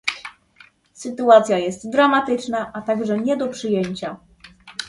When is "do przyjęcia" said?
3.37-4.17